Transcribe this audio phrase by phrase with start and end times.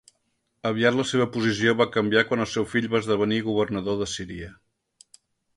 [0.69, 4.51] Aviat la seva posició va canviar quan el seu fill va esdevenir governador de Síria.